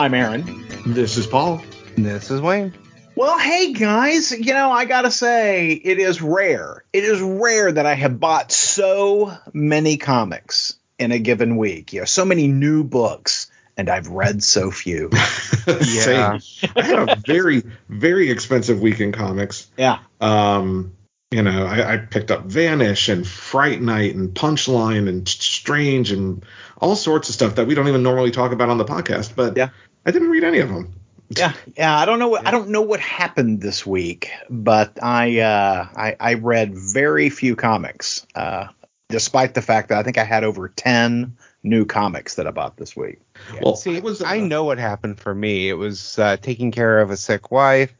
[0.00, 0.66] I'm Aaron.
[0.86, 1.60] This is Paul.
[1.94, 2.72] This is Wayne.
[3.16, 6.86] Well, hey guys, you know, I gotta say, it is rare.
[6.90, 11.92] It is rare that I have bought so many comics in a given week.
[11.92, 15.10] You know, so many new books, and I've read so few.
[15.66, 16.38] yeah.
[16.38, 16.40] Same.
[16.74, 19.70] I had a very, very expensive week in comics.
[19.76, 19.98] Yeah.
[20.18, 20.96] Um,
[21.30, 26.44] you know, I, I, picked up Vanish and Fright Night and Punchline and Strange and
[26.78, 29.36] all sorts of stuff that we don't even normally talk about on the podcast.
[29.36, 29.68] But yeah.
[30.04, 30.94] I didn't read any of them.
[31.30, 31.96] Yeah, yeah.
[31.96, 32.28] I don't know.
[32.28, 37.30] What, I don't know what happened this week, but I uh, I, I read very
[37.30, 38.68] few comics, uh,
[39.08, 42.76] despite the fact that I think I had over ten new comics that I bought
[42.76, 43.20] this week.
[43.54, 43.60] Yeah.
[43.62, 45.68] Well, see, was, uh, I know what happened for me.
[45.68, 47.94] It was uh, taking care of a sick wife,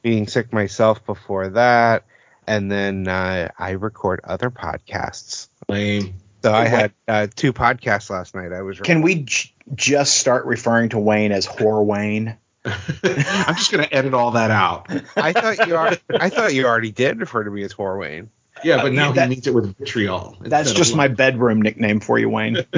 [0.00, 2.04] being sick myself before that
[2.46, 5.48] and then uh, I record other podcasts.
[5.68, 6.14] Lame.
[6.42, 8.52] So I had uh, two podcasts last night.
[8.52, 8.78] I was.
[8.78, 8.96] Recording.
[8.96, 12.36] Can we j- just start referring to Wayne as Whore Wayne?
[12.64, 14.86] I'm just gonna edit all that out.
[15.16, 15.76] I thought you.
[15.76, 18.30] Are, I thought you already did refer to me as Whore Wayne.
[18.64, 20.36] Yeah, but now uh, that, he means it with vitriol.
[20.40, 22.58] That's just my bedroom nickname for you, Wayne.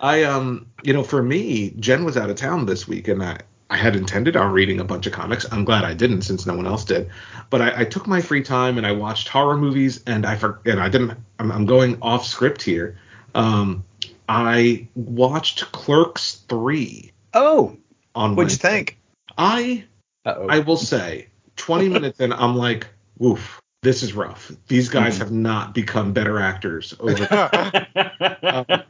[0.00, 3.38] I um, you know, for me, Jen was out of town this week, and I
[3.70, 5.46] I had intended on reading a bunch of comics.
[5.52, 7.08] I'm glad I didn't since no one else did.
[7.50, 10.60] But I, I took my free time and I watched horror movies and I for,
[10.66, 11.16] and I didn't.
[11.38, 12.98] I'm, I'm going off script here.
[13.34, 13.84] Um,
[14.28, 17.12] I watched Clerks three.
[17.32, 17.76] Oh,
[18.16, 18.68] on what'd Wednesday.
[18.68, 18.98] you think?
[19.38, 19.84] I
[20.24, 20.48] Uh-oh.
[20.48, 24.50] I will say, 20 minutes in, I'm like, woof, this is rough.
[24.66, 27.26] These guys mm have not become better actors over.
[28.42, 28.82] um,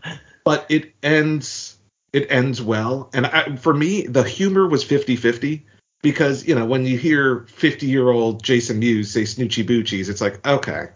[0.44, 1.76] but it ends
[2.12, 3.10] it ends well.
[3.12, 5.66] And I, for me, the humor was 50 50
[6.02, 10.20] because, you know, when you hear 50 year old Jason Mewes say Snoochie Boochies, it's
[10.20, 10.88] like, okay.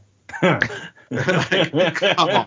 [0.43, 0.71] like,
[1.95, 2.47] come on,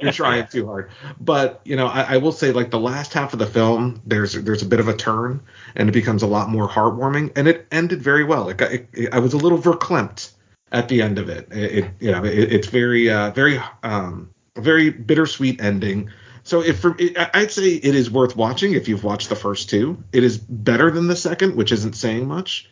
[0.00, 0.90] you're trying too hard.
[1.20, 4.32] But you know, I, I, will say, like the last half of the film, there's
[4.32, 5.42] there's a bit of a turn,
[5.74, 8.48] and it becomes a lot more heartwarming, and it ended very well.
[8.48, 10.30] It, it, it I was a little verklempt
[10.72, 11.48] at the end of it.
[11.50, 16.10] It, you know, it's very uh, very um, very bittersweet ending.
[16.46, 16.96] So if for,
[17.34, 20.00] I'd say it is worth watching if you've watched the first two.
[20.12, 22.70] It is better than the second, which isn't saying much.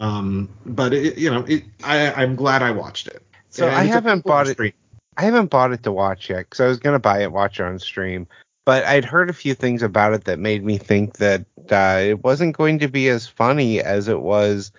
[0.00, 3.22] um, but it, you know, it, I, I'm glad I watched it.
[3.50, 4.74] So I haven't bought it.
[5.16, 7.62] I haven't bought it to watch yet because I was gonna buy it, watch it
[7.62, 8.26] on stream.
[8.64, 12.24] But I'd heard a few things about it that made me think that uh, it
[12.24, 14.72] wasn't going to be as funny as it was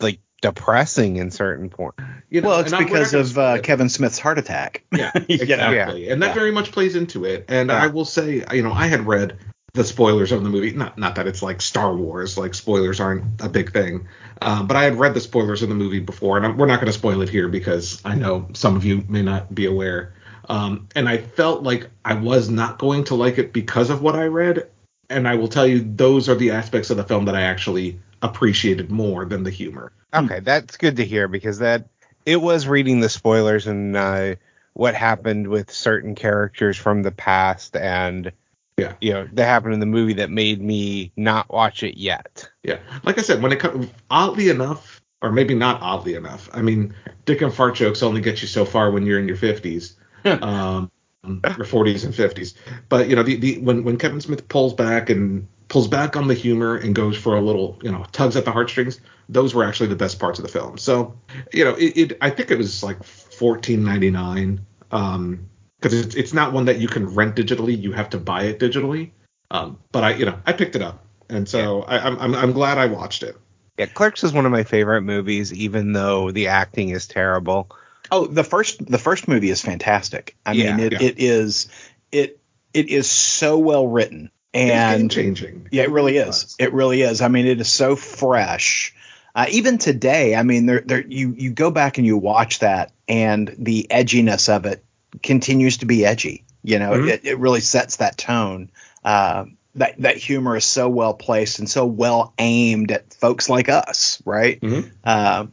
[0.00, 2.02] like depressing in certain points.
[2.34, 4.82] You know, well, it's because of uh, Kevin Smith's heart attack.
[4.94, 6.06] Yeah, exactly.
[6.06, 6.12] yeah.
[6.12, 6.34] And that yeah.
[6.34, 7.44] very much plays into it.
[7.46, 7.80] And yeah.
[7.80, 9.38] I will say, you know, I had read
[9.72, 10.72] the spoilers of the movie.
[10.72, 14.08] Not not that it's like Star Wars, like spoilers aren't a big thing.
[14.42, 16.80] Um, but I had read the spoilers of the movie before, and I'm, we're not
[16.80, 20.14] going to spoil it here because I know some of you may not be aware.
[20.48, 24.16] Um, and I felt like I was not going to like it because of what
[24.16, 24.68] I read.
[25.08, 28.00] And I will tell you, those are the aspects of the film that I actually
[28.22, 29.92] appreciated more than the humor.
[30.14, 31.88] Okay, that's good to hear because that
[32.26, 34.34] it was reading the spoilers and uh,
[34.74, 38.32] what happened with certain characters from the past and
[38.76, 42.48] yeah, you know that happened in the movie that made me not watch it yet.
[42.64, 46.60] Yeah, like I said, when it comes oddly enough, or maybe not oddly enough, I
[46.60, 46.92] mean,
[47.24, 49.94] dick and fart jokes only get you so far when you're in your 50s.
[50.42, 50.90] um,
[51.24, 52.54] your 40s and 50s.
[52.88, 56.28] But you know, the, the when when Kevin Smith pulls back and pulls back on
[56.28, 59.00] the humor and goes for a little, you know, tugs at the heartstrings.
[59.28, 60.78] Those were actually the best parts of the film.
[60.78, 61.18] So,
[61.52, 64.64] you know, it, it I think it was like fourteen ninety nine.
[64.92, 65.48] Um,
[65.80, 67.76] because it's it's not one that you can rent digitally.
[67.76, 69.10] You have to buy it digitally.
[69.50, 71.96] Um, but I, you know, I picked it up, and so yeah.
[71.96, 73.36] I, I'm I'm glad I watched it.
[73.76, 77.68] Yeah, Clerks is one of my favorite movies, even though the acting is terrible.
[78.12, 80.36] Oh, the first the first movie is fantastic.
[80.46, 81.02] I yeah, mean, it, yeah.
[81.02, 81.68] it is
[82.12, 82.38] it
[82.72, 85.68] it is so well written and changing.
[85.70, 86.54] Yeah, it really is.
[86.58, 87.20] It really is.
[87.20, 88.94] I mean, it is so fresh.
[89.34, 92.92] Uh, even today, I mean, there, there, you you go back and you watch that,
[93.08, 94.84] and the edginess of it
[95.22, 96.44] continues to be edgy.
[96.62, 97.08] You know, mm-hmm.
[97.08, 98.70] it, it really sets that tone.
[99.04, 103.68] Uh, that that humor is so well placed and so well aimed at folks like
[103.68, 104.60] us, right?
[104.60, 104.88] Mm-hmm.
[105.02, 105.46] Uh,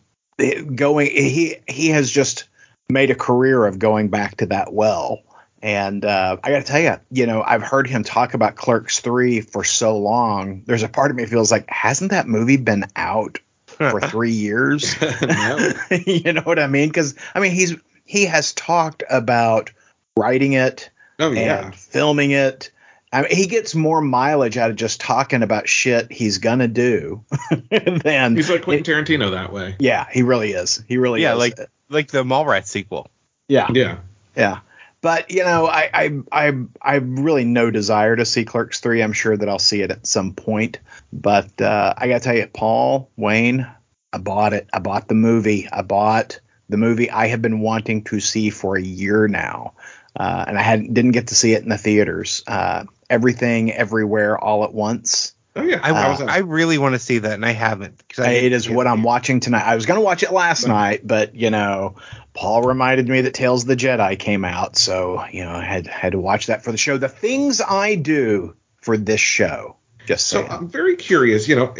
[0.75, 2.48] going, he he has just
[2.89, 5.19] made a career of going back to that well.
[5.62, 9.00] And uh, I got to tell you, you know, I've heard him talk about Clerks
[9.00, 10.63] 3 for so long.
[10.66, 14.96] There's a part of me feels like, hasn't that movie been out for three years?
[16.06, 16.90] you know what I mean?
[16.90, 17.75] Because, I mean, he's
[18.06, 19.72] he has talked about
[20.18, 21.66] writing it oh, yeah.
[21.66, 22.72] and filming it.
[23.13, 27.24] I mean, he gets more mileage out of just talking about shit he's gonna do
[27.69, 29.75] than he's like Quentin Tarantino that way.
[29.80, 30.84] Yeah, he really is.
[30.88, 31.40] He really yeah, is.
[31.40, 31.60] like
[31.90, 33.10] like the Mallrats sequel.
[33.50, 33.98] Yeah, yeah,
[34.36, 34.60] yeah.
[35.01, 39.01] But you know, I I I I really no desire to see Clerks three.
[39.01, 40.80] I'm sure that I'll see it at some point,
[41.12, 43.68] but uh, I gotta tell you, Paul Wayne,
[44.13, 44.69] I bought it.
[44.74, 45.68] I bought the movie.
[45.71, 46.39] I bought
[46.69, 49.74] the movie I have been wanting to see for a year now,
[50.15, 52.44] uh, and I hadn't didn't get to see it in the theaters.
[52.48, 55.33] Uh, everything, everywhere, all at once.
[55.53, 58.01] Oh yeah, I, uh, I really want to see that, and I haven't.
[58.07, 59.65] Cause I it is what I'm watching tonight.
[59.65, 61.95] I was gonna watch it last night, but you know,
[62.33, 65.88] Paul reminded me that Tales of the Jedi came out, so you know, I had
[65.88, 66.98] had to watch that for the show.
[66.98, 69.75] The things I do for this show.
[70.06, 71.50] Just so I'm very curious.
[71.50, 71.74] You know,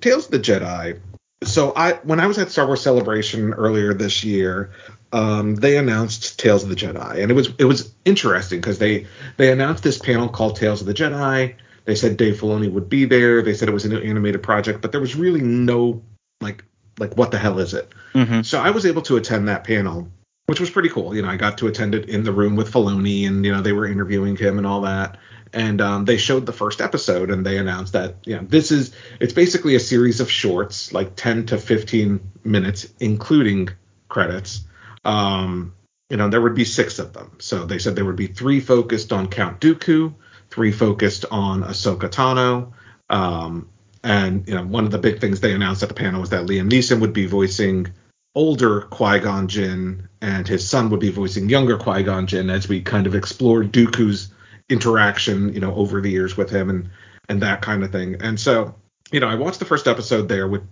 [0.00, 1.00] Tales of the Jedi.
[1.42, 4.70] So I when I was at Star Wars Celebration earlier this year,
[5.12, 9.08] um, they announced Tales of the Jedi, and it was it was interesting because they
[9.38, 11.56] they announced this panel called Tales of the Jedi
[11.88, 13.40] they said Dave Filoni would be there.
[13.40, 16.02] They said it was an animated project, but there was really no
[16.38, 16.62] like
[16.98, 17.90] like what the hell is it?
[18.12, 18.42] Mm-hmm.
[18.42, 20.06] So I was able to attend that panel,
[20.44, 21.16] which was pretty cool.
[21.16, 23.62] You know, I got to attend it in the room with Filoni, and you know
[23.62, 25.16] they were interviewing him and all that.
[25.54, 28.94] And um, they showed the first episode, and they announced that you know this is
[29.18, 33.70] it's basically a series of shorts, like 10 to 15 minutes, including
[34.10, 34.60] credits.
[35.06, 35.72] Um,
[36.10, 37.38] you know, there would be six of them.
[37.38, 40.12] So they said there would be three focused on Count Dooku,
[40.50, 42.72] three focused on Ahsoka Tano.
[43.10, 43.68] Um,
[44.02, 46.46] and you know, one of the big things they announced at the panel was that
[46.46, 47.92] Liam Neeson would be voicing
[48.34, 52.68] older Qui Gon Jinn, and his son would be voicing younger Qui Gon Jinn as
[52.68, 54.30] we kind of explore Dooku's
[54.68, 56.90] interaction, you know, over the years with him and
[57.28, 58.16] and that kind of thing.
[58.20, 58.74] And so,
[59.10, 60.62] you know, I watched the first episode there, with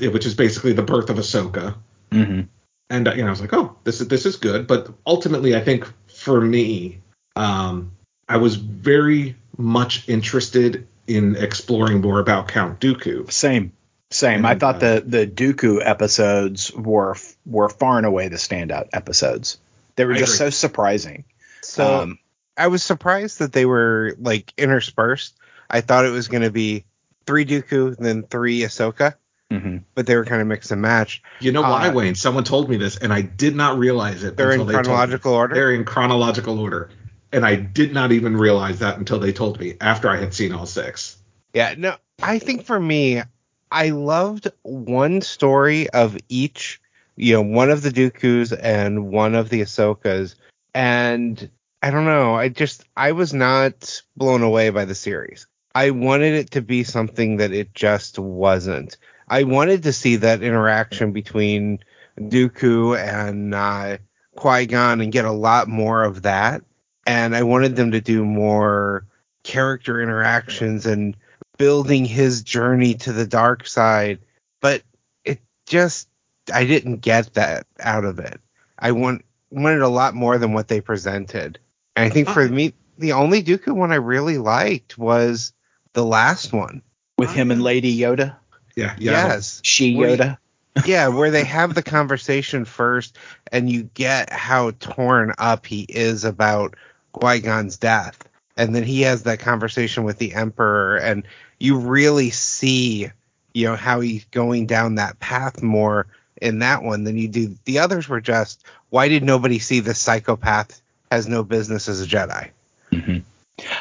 [0.00, 1.76] which is basically the birth of Ahsoka.
[2.10, 2.42] Mm-hmm.
[2.90, 4.66] And you know, I was like, oh, this is this is good.
[4.66, 7.00] But ultimately, I think for me,
[7.34, 7.95] um,
[8.28, 13.30] I was very much interested in exploring more about Count Dooku.
[13.30, 13.72] Same,
[14.10, 14.38] same.
[14.38, 18.88] And, I thought uh, the the Dooku episodes were were far and away the standout
[18.92, 19.58] episodes.
[19.94, 20.50] They were I just agree.
[20.50, 21.24] so surprising.
[21.62, 22.18] So um,
[22.56, 25.36] I was surprised that they were like interspersed.
[25.70, 26.84] I thought it was going to be
[27.26, 29.14] three Dooku, then three Ahsoka.
[29.50, 29.78] Mm-hmm.
[29.94, 31.22] But they were kind of mix and match.
[31.38, 32.16] You know why, uh, Wayne?
[32.16, 34.36] Someone told me this, and I did not realize it.
[34.36, 35.54] They're in chronological order.
[35.54, 36.90] They're in chronological order
[37.32, 40.52] and I did not even realize that until they told me after I had seen
[40.52, 41.16] all six.
[41.54, 43.22] Yeah, no, I think for me,
[43.70, 46.80] I loved one story of each,
[47.16, 50.34] you know, one of the Dooku's and one of the Ahsokas,
[50.74, 51.50] and
[51.82, 55.46] I don't know, I just I was not blown away by the series.
[55.74, 58.96] I wanted it to be something that it just wasn't.
[59.28, 61.80] I wanted to see that interaction between
[62.18, 63.98] Dooku and uh,
[64.36, 66.62] Qui Gon and get a lot more of that
[67.06, 69.06] and I wanted them to do more
[69.44, 71.16] character interactions and
[71.56, 74.18] building his journey to the dark side,
[74.60, 74.82] but
[75.24, 76.08] it just
[76.52, 78.40] I didn't get that out of it.
[78.78, 81.58] I want wanted a lot more than what they presented.
[81.94, 85.52] And I think for me, the only Dooku one I really liked was
[85.92, 86.82] the last one
[87.16, 88.36] with him and Lady Yoda.
[88.74, 89.28] Yeah, yeah.
[89.28, 90.38] Yes, she Yoda.
[90.86, 93.16] yeah, where they have the conversation first,
[93.50, 96.76] and you get how torn up he is about
[97.18, 101.26] Qui Gon's death, and then he has that conversation with the Emperor, and
[101.58, 103.10] you really see,
[103.54, 106.06] you know, how he's going down that path more
[106.42, 107.56] in that one than you do.
[107.64, 112.06] The others were just, why did nobody see this psychopath has no business as a
[112.06, 112.50] Jedi?
[112.92, 113.18] Mm-hmm.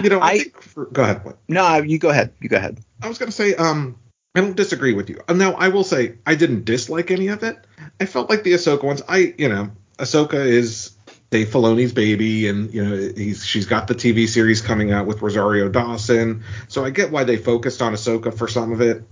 [0.04, 1.25] You know, I, I think for, go ahead.
[1.25, 1.38] What?
[1.50, 2.32] No, you go ahead.
[2.39, 2.77] You go ahead.
[3.01, 3.98] I was gonna say, um,
[4.34, 5.20] I don't disagree with you.
[5.27, 7.58] Now, I will say I didn't dislike any of it.
[8.00, 9.01] I felt like the Ahsoka ones.
[9.10, 10.95] I, you know, Ahsoka is
[11.36, 15.22] Dave Filoni's baby, and you know he's she's got the TV series coming out with
[15.22, 16.46] Rosario Dawson.
[16.70, 19.04] So I get why they focused on Ahsoka for some of it.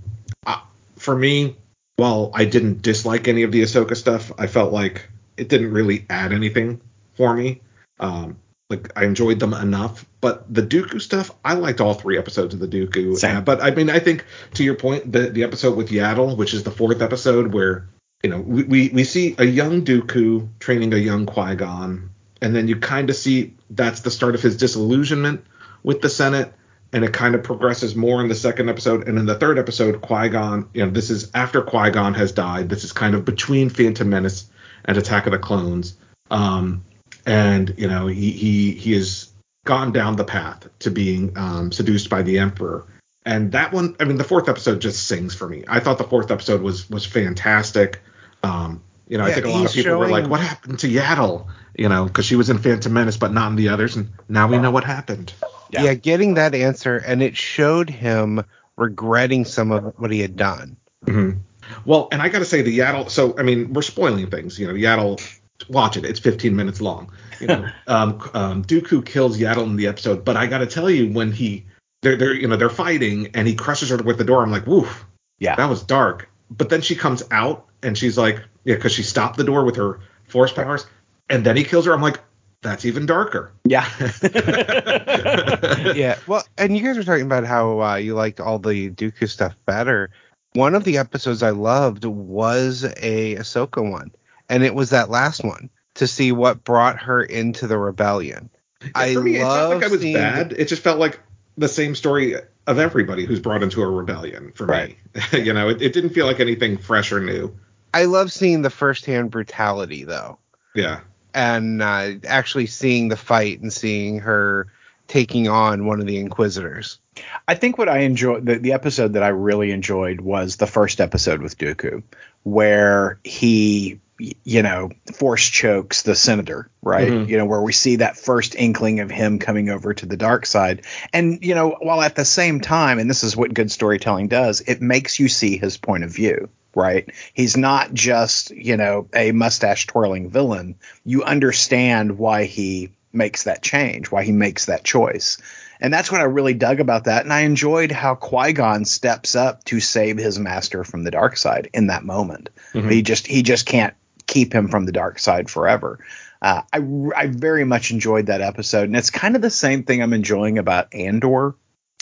[0.46, 0.62] Uh,
[0.96, 1.58] for me,
[1.98, 6.06] while I didn't dislike any of the Ahsoka stuff, I felt like it didn't really
[6.10, 6.80] add anything
[7.15, 7.60] for me.
[8.00, 8.38] Um,
[8.70, 12.62] like I enjoyed them enough, but the Dooku stuff, I liked all three episodes of
[12.62, 13.22] the Dooku.
[13.22, 16.53] Uh, but I mean, I think to your point, the the episode with Yaddle, which
[16.53, 17.89] is the fourth episode, where
[18.24, 22.10] you know, we, we, see a young Dooku training a young Qui Gon,
[22.43, 25.45] and then you kind of see that's the start of his disillusionment
[25.81, 26.53] with the Senate,
[26.91, 29.07] and it kind of progresses more in the second episode.
[29.07, 32.33] And in the third episode, Qui Gon, you know, this is after Qui Gon has
[32.33, 32.67] died.
[32.67, 34.50] This is kind of between Phantom Menace
[34.83, 35.95] and Attack of the Clones.
[36.29, 36.83] Um,
[37.25, 39.31] and you know, he he he has
[39.65, 42.85] gone down the path to being um, seduced by the Emperor.
[43.25, 45.63] And that one, I mean, the fourth episode just sings for me.
[45.65, 48.01] I thought the fourth episode was was fantastic.
[48.43, 48.83] Um,
[49.13, 50.00] you know, yeah, I think a lot of people showing...
[50.00, 51.46] were like, "What happened to Yaddle?"
[51.77, 54.48] You know, because she was in Phantom Menace, but not in the others, and now
[54.48, 55.32] we know what happened.
[55.70, 55.84] Yeah.
[55.84, 58.43] yeah, getting that answer, and it showed him
[58.75, 60.77] regretting some of what he had done.
[61.05, 61.38] Mm-hmm.
[61.86, 63.08] Well, and I got to say, the Yaddle.
[63.08, 64.58] So, I mean, we're spoiling things.
[64.58, 65.22] You know, Yaddle
[65.70, 66.05] watch it.
[66.05, 67.12] It's 15 minutes long.
[67.39, 70.89] You know, um, um, Dooku kills Yaddle in the episode, but I got to tell
[70.89, 71.67] you, when he
[72.01, 74.65] they're they're you know they're fighting and he crushes her with the door, I'm like,
[74.65, 75.05] woof,
[75.38, 75.55] Yeah.
[75.55, 76.32] that was dark.
[76.50, 79.75] But then she comes out and she's like, yeah, because she stopped the door with
[79.75, 80.86] her force powers,
[81.29, 81.93] and then he kills her.
[81.93, 82.20] I'm like,
[82.62, 83.51] that's even darker.
[83.65, 83.88] Yeah.
[85.96, 86.17] yeah.
[86.27, 89.55] Well, and you guys were talking about how uh, you liked all the Dooku stuff
[89.65, 90.10] better.
[90.53, 94.12] One of the episodes I loved was a Ahsoka one,
[94.50, 98.50] and it was that last one to see what brought her into the rebellion.
[98.96, 100.53] I For me, it felt love like I was seeing bad.
[100.53, 101.20] It just felt like
[101.58, 104.98] the same story of everybody who's brought into a rebellion for Right.
[105.34, 105.39] me.
[105.43, 107.58] you know, it, it didn't feel like anything fresh or new.
[107.93, 110.39] I love seeing the firsthand brutality though,
[110.73, 111.01] Yeah.
[111.33, 114.67] and uh, actually seeing the fight and seeing her
[115.07, 117.00] taking on one of the Inquisitors.
[117.47, 121.00] I think what I enjoyed the, the episode that I really enjoyed was the first
[121.01, 122.01] episode with Dooku,
[122.43, 124.00] where he
[124.45, 127.09] you know force chokes the senator, right?
[127.12, 127.27] Mhm.
[127.27, 130.45] You know where we see that first inkling of him coming over to the dark
[130.45, 134.27] side, and you know while at the same time, and this is what good storytelling
[134.29, 136.50] does, it makes you see his point of view.
[136.75, 137.10] Right.
[137.34, 140.75] He's not just, you know, a mustache twirling villain.
[141.06, 145.38] You understand why he makes that change, why he makes that choice.
[145.80, 147.24] And that's what I really dug about that.
[147.24, 151.38] And I enjoyed how Qui Gon steps up to save his master from the dark
[151.38, 152.50] side in that moment.
[152.74, 152.89] Mhm.
[152.92, 153.94] He just he just can't
[154.25, 156.00] keep him from the dark side forever.
[156.42, 156.77] Uh, I
[157.15, 160.58] I very much enjoyed that episode, and it's kind of the same thing I'm enjoying
[160.58, 161.56] about Andor.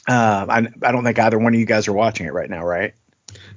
[0.08, 2.64] Um, I I don't think either one of you guys are watching it right now,
[2.66, 2.94] right?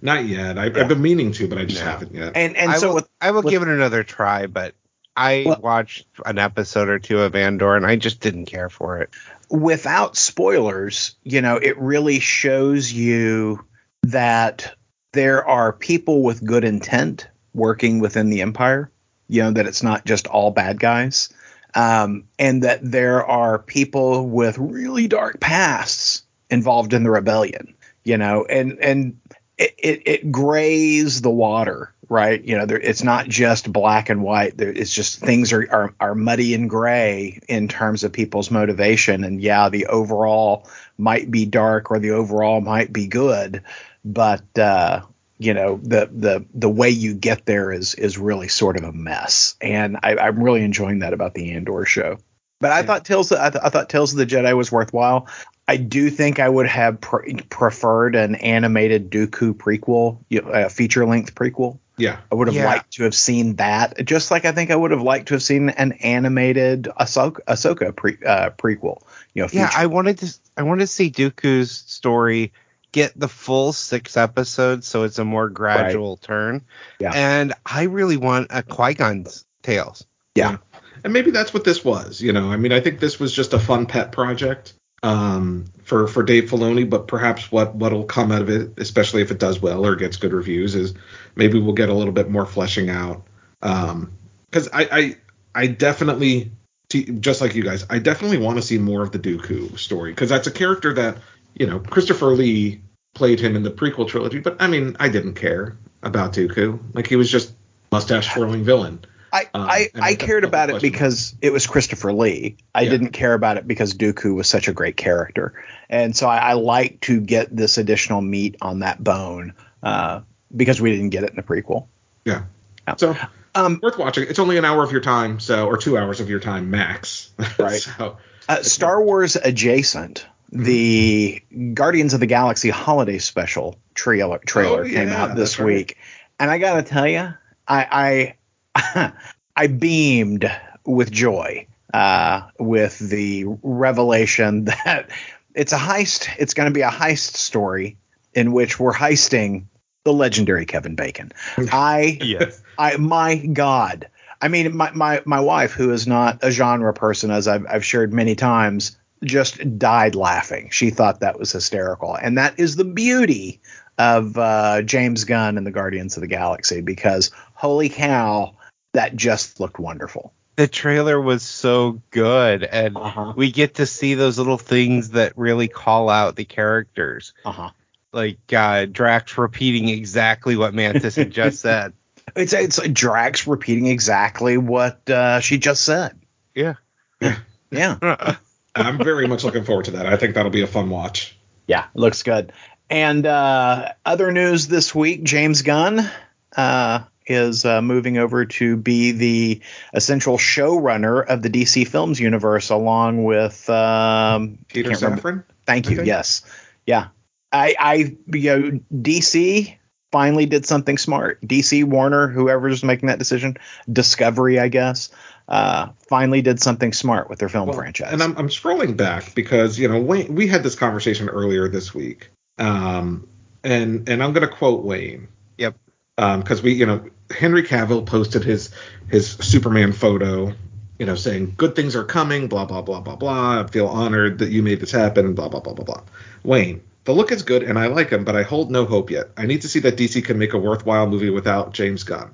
[0.05, 0.59] Not yet.
[0.59, 0.81] I, Yeah.
[0.83, 1.91] I've been meaning to, but I just No.
[1.91, 2.33] haven't yet.
[2.37, 4.75] And and I so will, with I will with- give it another try, but
[5.17, 8.99] I Well- watched an episode or two of Andor and I just didn't care for
[9.01, 9.11] it.
[9.51, 13.65] without spoilers, you know, it really shows you
[14.03, 14.75] that
[15.13, 18.91] there are people with good intent working within the empire.
[19.29, 21.29] You know that it's not just all bad guys,
[21.75, 27.75] um, and that there are people with really dark pasts involved in the rebellion.
[28.03, 29.17] You know, and and
[29.59, 32.43] it it, it grays the water, right?
[32.45, 34.57] You know, there, it's not just black and white.
[34.57, 39.25] There, it's just things are, are are muddy and gray in terms of people's motivation.
[39.25, 40.69] And yeah, the overall
[40.99, 43.63] might be dark or the overall might be good,
[44.05, 45.03] but uh,
[45.39, 48.93] you know, the the the way you get there is is really sort of a
[48.93, 49.57] mess.
[49.61, 52.19] And I, I'm really enjoying that about the Andor show.
[52.61, 52.87] But I Yeah.
[52.87, 55.29] thought Tales I, th- I thought Tales of the Jedi was worthwhile.
[55.67, 60.69] I do think I would have pre- preferred an animated Dooku prequel, you know, a
[60.69, 61.79] feature length prequel.
[61.97, 62.19] Yeah.
[62.31, 62.67] I would have Yeah.
[62.67, 65.43] liked to have seen that, just like I think I would have liked to have
[65.43, 69.01] seen an animated Ahsoka, Ahsoka pre, uh, prequel.
[69.33, 72.53] You know, Yeah, I wanted to I wanted to see Dooku's story
[72.93, 76.63] get the full six episodes so it's a more gradual turn.
[77.01, 77.13] Yeah.
[77.15, 80.05] And I really want a Qui-Gon's Tales.
[80.35, 80.59] yeah,
[81.05, 82.21] And maybe that's what this was.
[82.21, 86.09] You know, I mean, I think this was just a fun pet project um, for
[86.09, 86.89] for Dave Filoni.
[86.89, 90.17] But perhaps what what'll come out of it, especially if it does well or gets
[90.17, 90.95] good reviews, is
[91.37, 93.27] maybe we'll get a little bit more fleshing out.
[93.61, 95.17] Because I, I
[95.55, 96.51] I definitely
[96.89, 100.31] just like you guys, I definitely want to see more of the Dooku story because
[100.31, 101.19] that's a character that
[101.55, 102.81] you know Christopher Lee
[103.15, 106.79] played him in the prequel trilogy, but I mean, I didn't care about Dooku.
[106.95, 107.53] Like he was just
[107.93, 109.05] mustache twirling villain.
[109.35, 112.57] I Um, I, I I- cared about it because it was Christopher Lee.
[112.75, 112.91] I Yeah.
[112.91, 115.53] didn't care about it because Dooku was such a great character,
[115.91, 120.21] and so I, I like to get this additional meat on that bone uh,
[120.57, 121.87] because we didn't get it in the prequel.
[122.25, 122.45] Yeah.
[122.89, 122.95] Yeah.
[122.97, 123.17] So
[123.57, 124.27] Um, worth watching.
[124.29, 127.31] It's only an hour of your time, so or two hours of your time max.
[127.59, 127.81] Right.
[127.81, 128.17] so
[128.49, 131.43] Uh, Star Wars adjacent, the
[131.75, 135.67] Guardians of the Galaxy holiday special trailer trailer Oh, came out this that's right.
[135.67, 135.97] week,
[136.39, 137.33] and I gotta tell you,
[137.67, 138.35] I I,
[139.57, 140.51] I beamed
[140.85, 145.11] with joy uh, with the revelation that
[145.55, 146.29] it's a heist.
[146.39, 147.97] It's going to be a heist story
[148.35, 149.67] in which we're heisting
[150.05, 151.33] the legendary Kevin Bacon.
[151.73, 152.63] I Yes.
[152.79, 154.09] I my God.
[154.41, 157.85] I mean, my, my my wife, who is not a genre person, as I've I've
[157.85, 160.69] shared many times, just died laughing.
[160.71, 163.61] She thought that was hysterical, and that is the beauty
[163.97, 168.55] of uh, James Gunn and the Guardians of the Galaxy, because holy cow,
[168.95, 170.33] that just looked wonderful.
[170.57, 173.35] The trailer was so good and Uh-huh.
[173.37, 177.35] we get to see those little things that really call out the characters.
[177.45, 177.71] Uh huh.
[178.13, 181.93] Like uh, Drax repeating exactly what Mantis had just said.
[182.37, 186.19] It's it's Drax repeating exactly what uh, she just said.
[186.55, 186.75] Yeah.
[187.71, 188.37] Yeah.
[188.77, 190.07] I'm very much looking forward to that.
[190.07, 191.37] I think that'll be a fun watch.
[191.67, 192.53] Yeah, looks good.
[192.89, 196.09] And uh, other news this week: James Gunn
[196.57, 199.61] uh, is uh, moving over to be the
[199.93, 205.45] essential showrunner of the DC Films universe, along with um, Peter Safran.
[205.67, 206.03] Thank you.
[206.03, 206.43] Yes.
[206.87, 207.09] Yeah.
[207.53, 209.77] I, I, you know, DC
[210.15, 211.41] finally did something smart.
[211.43, 213.57] DC, Warner, whoever's making that decision,
[213.91, 215.11] Discovery, I guess,
[215.49, 218.13] uh, finally did something smart with their film well, franchise.
[218.13, 221.95] And I'm, I'm scrolling back because you know Wayne, we had this conversation earlier this
[221.95, 223.29] week, um,
[223.63, 225.29] and and I'm going to quote Wayne.
[225.59, 225.77] Yep.
[226.17, 228.71] Because um, we, you know, Henry Cavill posted his
[229.11, 230.53] his Superman photo,
[230.99, 233.63] you know, saying good things are coming, blah blah blah blah blah.
[233.63, 236.03] I feel honored that you made this happen, blah blah blah blah blah.
[236.45, 239.31] Wayne, the look is good and I like him, but I hold no hope yet.
[239.37, 242.33] I need to see that DC can make a worthwhile movie without James Gunn.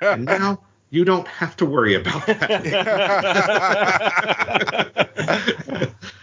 [0.00, 0.60] and now
[0.90, 2.40] you don't have to worry about that.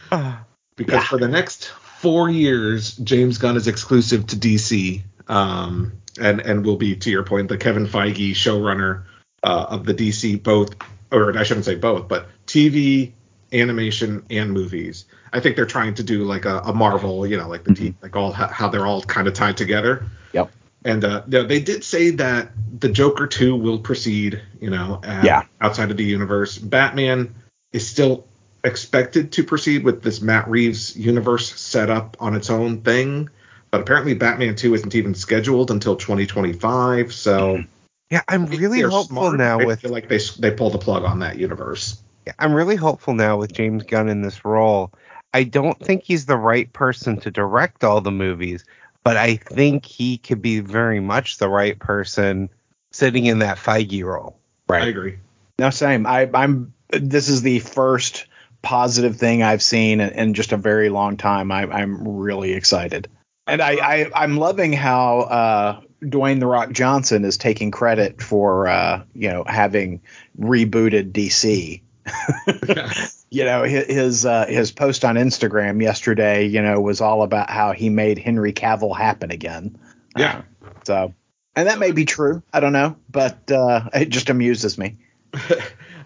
[0.76, 1.08] because yeah.
[1.08, 6.78] for the next four years, James Gunn is exclusive to DC, um, and and will
[6.78, 9.04] be, to your point, the Kevin Feige showrunner
[9.44, 10.76] uh, of the DC both,
[11.12, 13.14] or I shouldn't say both, but TV,
[13.54, 15.06] animation, and movies.
[15.34, 18.04] I think they're trying to do like a, a Marvel, you know, like the mm-hmm.
[18.04, 20.06] like all how they're all kind of tied together.
[20.34, 20.52] Yep.
[20.86, 25.44] And uh, they did say that the Joker 2 will proceed, you know, yeah.
[25.60, 26.58] outside of the universe.
[26.58, 27.36] Batman
[27.74, 28.26] is still
[28.64, 33.30] expected to proceed with this Matt Reeves universe set up on its own thing,
[33.72, 37.14] but apparently Batman 2 isn't even scheduled until 2025.
[37.14, 37.70] So mm-hmm.
[38.10, 39.38] yeah, I'm really hopeful smart.
[39.38, 42.02] now I with feel like they they pulled the plug on that universe.
[42.26, 44.92] Yeah, I'm really hopeful now with James Gunn in this role.
[45.34, 48.66] I don't think he's the right person to direct all the movies,
[49.04, 52.50] but I think he could be very much the right person
[52.92, 54.38] sitting in that Feige role.
[54.68, 54.84] Right.
[54.84, 55.20] I agree.
[55.60, 56.06] No, same.
[56.06, 56.74] I, I'm.
[56.90, 58.28] This is the first
[58.62, 61.52] positive thing I've seen in, in just a very long time.
[61.52, 63.10] I, am really excited,
[63.48, 68.68] and I, I am loving how uh, Dwayne the Rock Johnson is taking credit for
[68.68, 70.02] uh, you know having
[70.40, 71.82] rebooted DC.
[73.30, 77.72] you know his uh, his post on Instagram yesterday, you know, was all about how
[77.72, 79.78] he made Henry Cavill happen again.
[80.16, 80.42] Yeah.
[80.64, 81.14] Uh, so,
[81.56, 82.44] and that may be true.
[82.54, 84.98] I don't know, but uh, it just amuses me.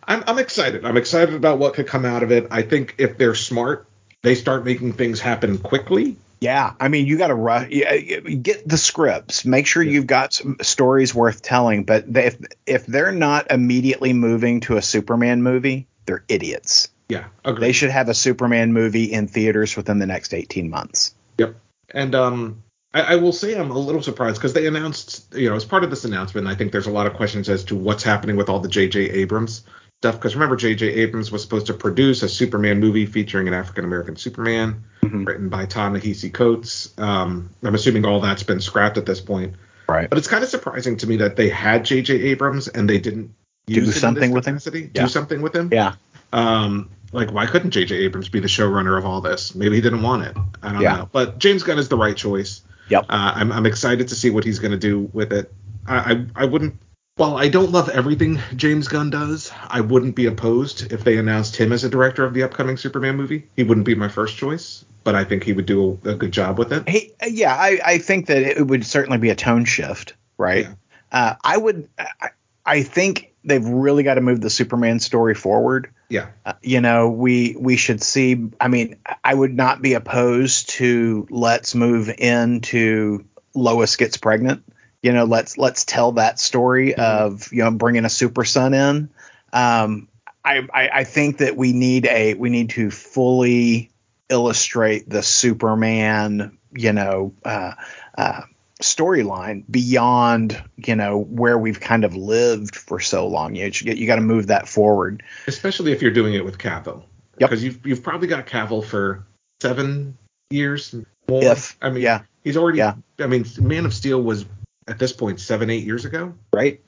[0.07, 0.83] I'm, I'm excited.
[0.85, 2.47] I'm excited about what could come out of it.
[2.49, 3.87] I think if they're smart,
[4.23, 6.17] they start making things happen quickly.
[6.41, 7.69] Yeah, I mean, you got to rush.
[7.69, 9.45] Get the scripts.
[9.45, 9.91] Make sure yeah.
[9.91, 11.83] you've got some stories worth telling.
[11.83, 16.89] But they, if if they're not immediately moving to a Superman movie, they're idiots.
[17.09, 17.61] Yeah, agreed.
[17.61, 21.13] they should have a Superman movie in theaters within the next 18 months.
[21.37, 21.55] Yep.
[21.93, 25.55] And um, I, I will say I'm a little surprised because they announced, you know,
[25.55, 28.01] as part of this announcement, I think there's a lot of questions as to what's
[28.01, 29.11] happening with all the J.J.
[29.11, 29.63] Abrams
[30.01, 30.15] stuff.
[30.15, 30.87] Because remember, J.J.
[30.87, 35.25] Abrams was supposed to produce a Superman movie featuring an African American Superman, mm-hmm.
[35.25, 36.91] written by Ta-Nehisi Coates.
[36.97, 39.55] Um, I'm assuming all that's been scrapped at this point.
[39.87, 40.09] Right.
[40.09, 42.15] But it's kind of surprising to me that they had J.J.
[42.15, 43.33] Abrams and they didn't
[43.67, 44.83] do something with capacity.
[44.83, 44.91] him.
[44.95, 45.01] Yeah.
[45.03, 45.69] Do something with him.
[45.71, 45.93] Yeah.
[46.33, 47.95] Um, like why couldn't J.J.
[47.97, 49.53] Abrams be the showrunner of all this?
[49.53, 50.35] Maybe he didn't want it.
[50.63, 50.95] I don't yeah.
[50.95, 51.09] know.
[51.11, 52.63] But James Gunn is the right choice.
[52.89, 53.05] Yep.
[53.07, 55.53] Uh, I'm I'm excited to see what he's going to do with it.
[55.85, 56.75] I, I I wouldn't.
[57.17, 61.55] While I don't love everything James Gunn does, I wouldn't be opposed if they announced
[61.55, 63.47] him as a director of the upcoming Superman movie.
[63.55, 66.31] He wouldn't be my first choice, but I think he would do a, a good
[66.31, 66.87] job with it.
[66.87, 70.65] Hey, yeah, I, I think that it would certainly be a tone shift, right?
[70.65, 70.73] Yeah.
[71.11, 71.89] Uh, I would.
[71.99, 72.29] I,
[72.65, 75.91] I think they've really got to move the Superman story forward.
[76.09, 76.27] Yeah.
[76.45, 78.49] Uh, you know, we we should see.
[78.59, 84.63] I mean, I would not be opposed to let's move into Lois gets pregnant.
[85.01, 87.01] You know, let's let's tell that story mm-hmm.
[87.01, 89.09] of you know bringing a super son in.
[89.53, 90.07] Um,
[90.43, 93.91] I, I I think that we need a we need to fully
[94.29, 96.57] illustrate the Superman.
[96.73, 97.33] You know.
[97.43, 97.73] Uh,
[98.17, 98.41] uh,
[98.81, 103.55] storyline beyond you know where we've kind of lived for so long.
[103.55, 107.03] You you got to move that forward, especially if you're doing it with Cavill.
[107.37, 107.49] Yep.
[107.49, 109.25] Because you've you've probably got Cavill for
[109.61, 110.17] seven
[110.49, 110.93] years
[111.29, 111.43] more.
[111.43, 112.79] If I mean, yeah, he's already.
[112.79, 112.95] Yeah.
[113.19, 114.45] I mean, Man of Steel was
[114.87, 116.33] at this point seven eight years ago.
[116.53, 116.81] Right.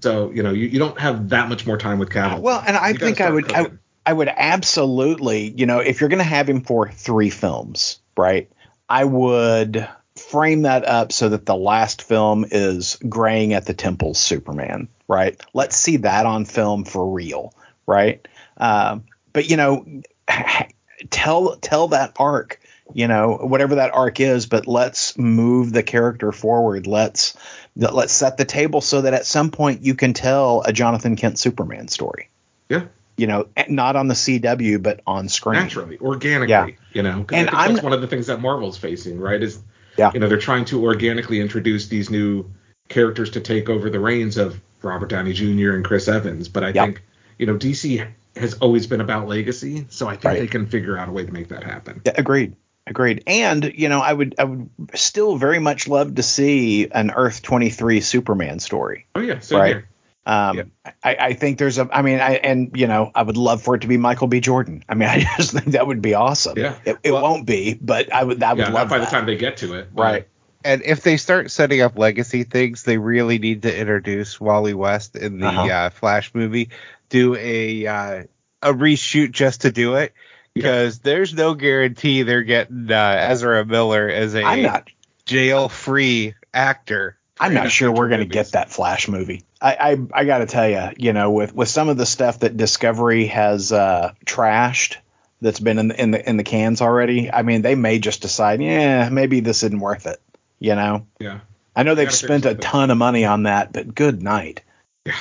[0.00, 2.40] So you know you, you don't have that much more time with Cavill.
[2.40, 3.66] Well, and I think I would I,
[4.06, 8.50] I would absolutely you know if you're going to have him for three films, right?
[8.88, 14.18] I would frame that up so that the last film is graying at the temples
[14.18, 15.40] Superman, right?
[15.54, 17.54] Let's see that on film for real,
[17.86, 18.26] right?
[18.56, 19.00] Uh,
[19.32, 20.02] but you know,
[21.10, 22.60] tell tell that arc,
[22.94, 26.86] you know, whatever that arc is, but let's move the character forward.
[26.86, 27.36] Let's
[27.76, 31.38] let's set the table so that at some point you can tell a Jonathan Kent
[31.38, 32.30] Superman story.
[32.68, 32.86] Yeah.
[33.16, 35.60] You know, eh, not on the CW, but on screen.
[35.60, 36.48] Naturally, organically.
[36.48, 36.66] Yeah.
[36.92, 39.42] You know, and I that's one of the things that Marvel's facing, right?
[39.42, 39.60] Is
[39.98, 40.10] yeah.
[40.14, 42.50] You know, they're trying to organically introduce these new
[42.88, 45.72] characters to take over the reins of Robert Downey Jr.
[45.72, 46.48] and Chris Evans.
[46.48, 47.02] But I think
[47.38, 50.38] you know DC has always been about legacy, so I think Right.
[50.40, 52.00] they can figure out a way to make that happen.
[52.04, 52.54] Yeah, agreed.
[52.90, 53.22] Agreed.
[53.26, 57.40] And you know, I would I would still very much love to see an Earth
[57.40, 59.06] 23 Superman story.
[59.14, 59.68] Oh yeah, so Right.
[59.68, 59.88] here.
[60.26, 60.68] Um, Yep.
[61.02, 61.88] I, I think there's a.
[61.90, 64.40] I mean, I and you know, I would love for it to be Michael B.
[64.40, 64.84] Jordan.
[64.88, 66.58] I mean, I just think that would be awesome.
[66.58, 66.76] Yeah.
[66.84, 68.42] It, it Well- won't be, but I would.
[68.42, 69.06] I would Yeah, love not by that.
[69.06, 69.94] the time they get to it.
[69.94, 70.28] but- Right.
[70.62, 75.16] And if they start setting up legacy things, they really need to introduce Wally West
[75.16, 75.62] in the Uh-huh.
[75.66, 76.68] uh, Flash movie.
[77.08, 78.22] Do a uh,
[78.60, 80.12] a reshoot just to do it,
[80.54, 84.90] because there's no guarantee they're getting uh, Ezra Miller as a I'm not.
[85.26, 87.16] jail-free actor.
[87.38, 89.44] I'm not sure we're going to get that Flash movie.
[89.62, 92.40] I I, I got to tell you, you know, with with some of the stuff
[92.40, 94.96] that Discovery has uh, trashed,
[95.40, 97.32] that's been in the, in the in the cans already.
[97.32, 100.20] I mean, they may just decide, yeah, maybe this isn't worth it.
[100.58, 101.40] You know, Yeah.
[101.74, 104.60] I know they've spent a ton of money on that, but good night.
[105.06, 105.16] Yeah.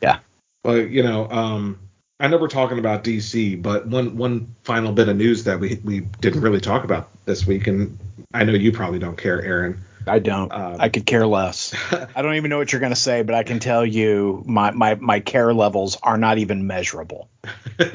[0.00, 0.18] Yeah.
[0.62, 1.78] Well, you know, um,
[2.20, 5.80] I know we're talking about DC, but one one final bit of news that we
[5.82, 7.98] we didn't really talk about this week, and
[8.32, 9.82] I know you probably don't care, Aaron.
[10.06, 10.52] I don't.
[10.52, 11.74] Um, I could care less.
[12.14, 14.70] I don't even know what you're going to say, but I can tell you my,
[14.70, 17.28] my, my care levels are not even measurable.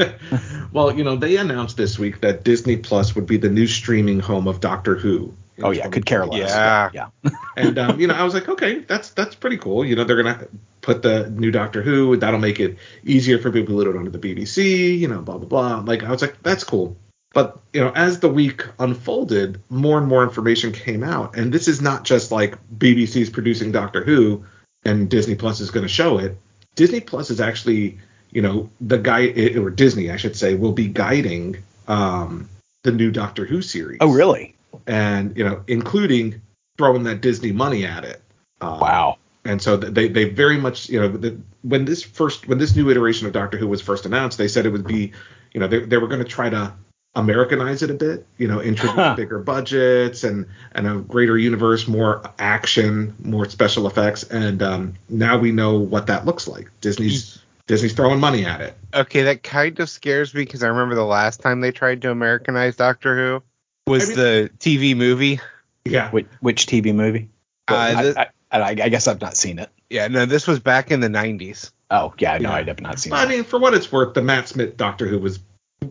[0.72, 4.20] well, you know, they announced this week that Disney Plus would be the new streaming
[4.20, 5.34] home of Doctor Who.
[5.64, 6.50] Oh yeah, could care less.
[6.50, 6.90] Yeah.
[6.94, 7.10] yeah.
[7.58, 9.86] and um, you know, I was like, okay, that's that's pretty cool.
[9.86, 10.48] You know, they're gonna
[10.82, 12.18] put the new Doctor Who.
[12.18, 14.98] That'll make it easier for people who don't know the BBC.
[14.98, 15.84] You know, blah blah blah.
[15.86, 16.98] Like, I was like, that's cool.
[17.34, 21.68] But you know, as the week unfolded, more and more information came out, and this
[21.68, 24.46] is not just like BBC's producing Doctor Who,
[24.84, 26.38] and Disney Plus is going to show it.
[26.76, 28.00] Disney Plus is actually,
[28.32, 32.50] you know, the guy or Disney, I should say, will be guiding um,
[32.84, 34.56] the new Doctor Who series Oh really?
[34.88, 36.42] And you know, including
[36.78, 38.22] throwing that Disney money at it.
[38.62, 39.18] Um, Wow.
[39.46, 42.90] And so they they very much you know the, when this first when this new
[42.90, 45.14] iteration of Doctor Who was first announced, they said it would be
[45.54, 46.74] you know they they were going to try to
[47.16, 49.16] Americanize it a bit, you know, introduce Huh.
[49.16, 55.38] bigger budgets and and a greater universe, more action, more special effects, and um, now
[55.38, 56.70] we know what that looks like.
[56.82, 58.76] Disney's Disney's throwing money at it.
[58.94, 62.12] Okay, that kind of scares me because I remember the last time they tried to
[62.12, 63.44] Americanize Doctor Who
[63.90, 65.40] was I mean- the TV movie.
[65.86, 67.30] Yeah, Which, which TV movie?
[67.68, 69.70] Uh, I, the- I, I, I guess I've not seen it.
[69.90, 71.72] yeah, no, this was back in the 90s.
[71.92, 72.56] Oh yeah, no, Yeah.
[72.56, 73.30] I have not seen I it.
[73.30, 75.40] mean, for what it's worth, the Matt Smith Doctor Who was.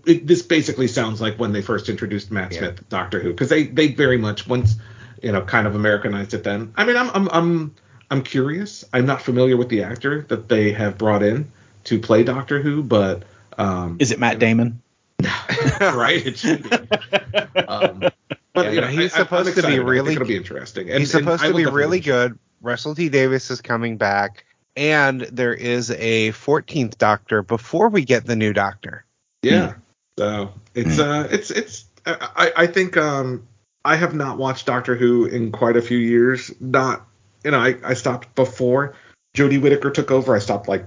[0.06, 2.58] It, this basically sounds like when they first introduced Matt Yeah.
[2.58, 4.76] Smith Doctor Who, because they they very much once
[5.22, 6.44] you know kind of Americanized it.
[6.44, 7.74] Then I mean, I'm I'm I'm
[8.10, 8.84] I'm curious.
[8.92, 11.50] I'm not familiar with the actor that they have brought in
[11.84, 13.24] to play Doctor Who, but
[13.56, 14.80] um, Is it Matt Damon?
[15.80, 16.24] right?
[16.26, 16.70] It should be.
[17.60, 18.00] Um,
[18.52, 20.90] but Yeah, you know, he's I- supposed to be really- think it'll be interesting.
[20.90, 22.38] And, He's supposed I to be really good.
[22.60, 24.44] Russell T Davies is coming back,
[24.76, 29.04] and there is a 14th Doctor before we get the new Doctor.
[29.42, 29.74] Yeah.
[30.18, 33.46] So it's uh it's it's I I think um
[33.84, 36.52] I have not watched Doctor Who in quite a few years.
[36.60, 37.06] Not
[37.44, 38.94] you know I I stopped before
[39.36, 40.34] Jodie Whittaker took over.
[40.34, 40.84] I stopped like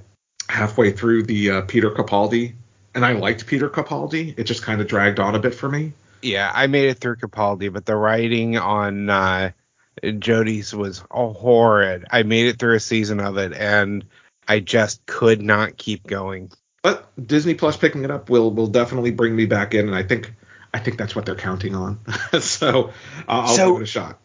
[0.50, 2.54] halfway through the uh, Peter Capaldi,
[2.96, 4.38] and I liked Peter Capaldi.
[4.38, 5.94] It just kind of dragged on a bit for me.
[6.22, 9.52] Yeah, I made it through Capaldi, but the writing on uh,
[10.04, 12.06] Jodie's was horrid.
[12.12, 14.06] I made it through a season of it, and
[14.48, 16.52] I just could not keep going.
[16.84, 20.04] But Disney Plus picking it up will will definitely bring me back in, and I
[20.04, 20.34] think
[20.74, 22.00] I think that's what they're counting on.
[22.40, 22.92] so uh,
[23.28, 24.20] I'll So- give it a shot.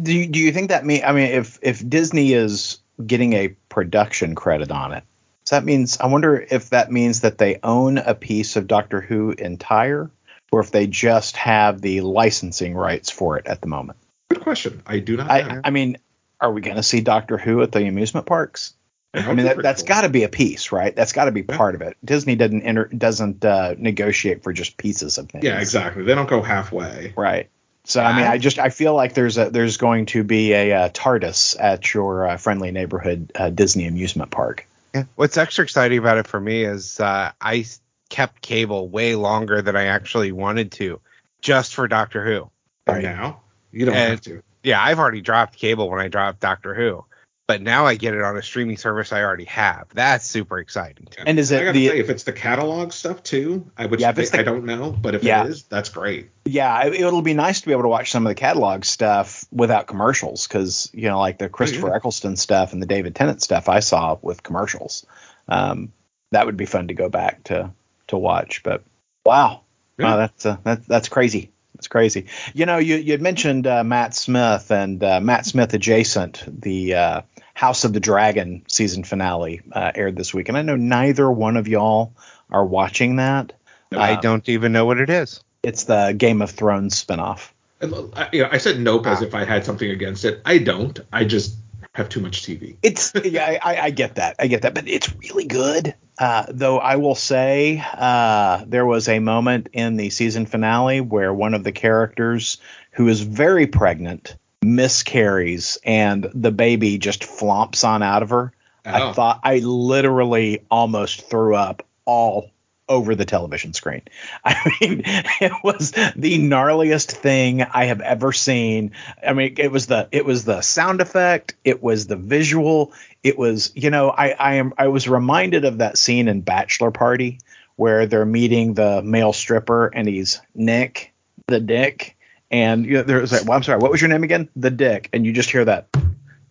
[0.00, 1.02] Do you, do you think that mean?
[1.04, 5.02] I mean, if if Disney is getting a production credit on it,
[5.44, 5.98] does that means?
[5.98, 10.10] I wonder if that means that they own a piece of Doctor Who entire,
[10.50, 13.98] or if they just have the licensing rights for it at the moment.
[14.30, 14.82] Good question.
[14.86, 15.30] I do not.
[15.30, 15.60] I.
[15.64, 15.98] I mean,
[16.40, 18.72] are we going to see Doctor Who at the amusement parks?
[19.12, 20.94] I mean, that, that's got to be a piece, right?
[20.94, 21.96] That's got to be part of it.
[22.04, 25.44] Disney doesn't enter, doesn't uh, negotiate for just pieces of things.
[25.44, 26.02] Yeah, exactly.
[26.02, 27.12] They don't go halfway.
[27.16, 27.48] Right.
[27.84, 30.72] So I mean, I just I feel like there's a there's going to be a,
[30.72, 34.66] uh TARDIS at your uh, friendly neighborhood uh, Disney amusement park.
[34.94, 35.04] Yeah.
[35.16, 37.66] What's extra exciting about it for me is uh, I
[38.10, 41.00] kept cable way longer than I actually wanted to,
[41.40, 42.50] just for Doctor Who.
[42.86, 43.02] Right.
[43.02, 43.40] now
[43.72, 44.42] you don't And- have to.
[44.62, 47.04] Yeah, I've already dropped cable when I dropped Doctor Who,
[47.46, 49.88] but now I get it on a streaming service I already have.
[49.92, 51.06] That's super exciting.
[51.10, 51.24] to me.
[51.26, 54.00] And is I it gotta the say, if it's the catalog stuff too, I would.
[54.00, 55.44] Yeah, if it's I don't know, but if Yeah.
[55.44, 56.30] it is, that's great.
[56.46, 56.86] yeah?
[56.86, 59.86] It, it'll be nice to be able to watch some of the catalog stuff without
[59.86, 61.96] commercials because you know like the Christopher yeah.
[61.96, 65.04] Eccleston stuff and the David Tennant stuff I saw with commercials.
[65.48, 65.92] Um,
[66.32, 67.70] that would be fun to go back to
[68.08, 68.62] to watch.
[68.62, 68.82] But
[69.26, 69.60] wow,
[69.98, 70.04] Yeah.
[70.06, 71.50] wow, that's uh, that, that's crazy.
[71.84, 72.24] It's crazy.
[72.54, 76.42] You know, you you had mentioned uh, Matt Smith and uh, Matt Smith adjacent.
[76.62, 77.20] The uh,
[77.52, 81.58] House of the Dragon season finale uh, aired this week, and I know neither one
[81.58, 82.14] of y'all
[82.50, 83.52] are watching that.
[83.92, 85.44] I don't even know what it is.
[85.62, 87.50] It's the Game of Thrones spinoff.
[87.82, 89.26] I, you know, I said nope as Ah.
[89.26, 90.40] if I had something against it.
[90.46, 90.98] I don't.
[91.12, 91.54] I just
[91.94, 92.76] have too much TV.
[92.82, 95.94] It's yeah, I, I get that, I get that, but it's really good.
[96.18, 101.32] Uh, though I will say, uh, there was a moment in the season finale where
[101.34, 102.58] one of the characters
[102.92, 108.52] who is very pregnant miscarries and the baby just flops on out of her.
[108.84, 109.12] I Oh.
[109.12, 112.50] thought I literally almost threw up all
[112.88, 114.02] over the television screen.
[114.44, 118.92] I mean, it was the gnarliest thing I have ever seen.
[119.26, 122.92] I mean, it was the it was the sound effect, it was the visual,
[123.22, 126.90] it was, you know, I I am I was reminded of that scene in Bachelor
[126.90, 127.38] Party
[127.76, 131.12] where they're meeting the male stripper and he's Nick,
[131.48, 132.16] the Dick,
[132.50, 134.48] and you know, there's like, well, I'm sorry, what was your name again?
[134.56, 135.88] The Dick, and you just hear that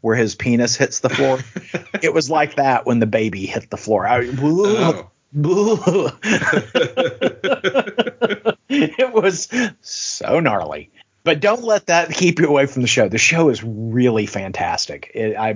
[0.01, 1.39] where his penis hits the floor.
[2.01, 4.05] it was like that when the baby hit the floor.
[4.05, 5.09] I, Oh.
[8.69, 9.49] It was
[9.81, 10.89] so gnarly.
[11.23, 13.07] But don't let that keep you away from the show.
[13.07, 15.11] The show is really fantastic.
[15.13, 15.55] It, I,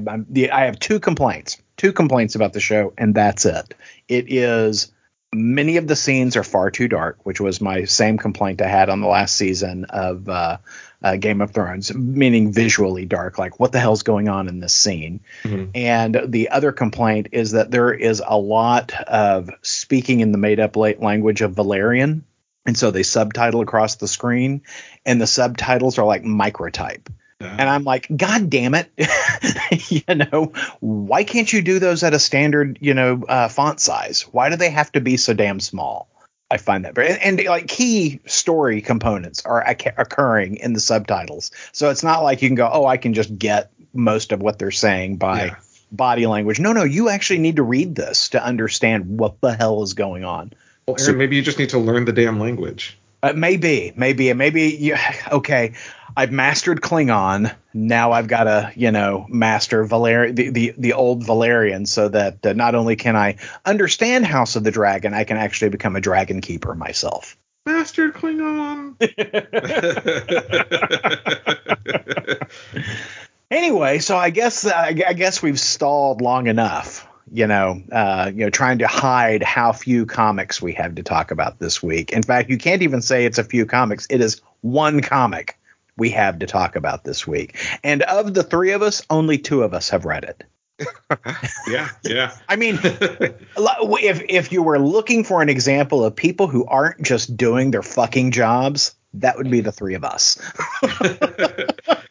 [0.52, 3.74] I have two complaints, two complaints about the show, and that's it.
[4.08, 4.92] It is
[5.34, 8.90] many of the scenes are far too dark, which was my same complaint I had
[8.90, 10.58] on the last season of uh,
[11.04, 13.38] uh, Game of Thrones, meaning visually dark.
[13.38, 15.20] Like, what the hell's going on in this scene?
[15.44, 15.72] Mhm.
[15.76, 20.60] And the other complaint is that there is a lot of speaking in the made
[20.60, 22.22] up language of Valyrian.
[22.66, 24.62] And so they subtitle across the screen,
[25.06, 27.08] and the subtitles are like microtype.
[27.40, 28.90] And I'm like, God damn it.
[29.90, 34.24] you know, why can't you do those at a standard, you know, uh, font size?
[34.24, 36.10] Why do they have to be so damn small?
[36.50, 40.80] I find that very, and, and like key story components are occ- occurring in the
[40.80, 41.52] subtitles.
[41.74, 44.58] So it's not like you can go, oh, I can just get most of what
[44.58, 45.56] they're saying by Yeah.
[45.92, 46.60] body language.
[46.60, 50.24] No, no, you actually need to read this to understand what the hell is going
[50.24, 50.54] on.
[50.88, 52.98] Well, Aaron, maybe you just need to learn the damn language.
[53.22, 54.64] Uh, maybe, maybe, maybe.
[54.64, 54.96] You,
[55.32, 55.74] okay,
[56.16, 57.54] I've mastered Klingon.
[57.74, 62.46] Now I've got to, you know, master Valer- the, the the old Valyrian, so that
[62.46, 66.02] uh, not only can I understand House of the Dragon, I can actually become a
[66.02, 67.38] dragon keeper myself.
[67.66, 68.96] Master Klingon.
[73.50, 77.08] Anyway, so I guess I I guess we've stalled long enough.
[77.32, 81.32] You know, uh, you know, trying to hide how few comics we have to talk
[81.32, 82.12] about this week.
[82.12, 84.08] In fact, you can't even say it's a few comics.
[84.10, 85.58] It is one comic
[85.98, 87.58] we have to talk about this week.
[87.84, 90.44] And of the three of us, only two of us have read it.
[91.68, 92.38] yeah, yeah.
[92.48, 97.36] I mean, if if you were looking for an example of people who aren't just
[97.36, 100.38] doing their fucking jobs, that would be the three of us.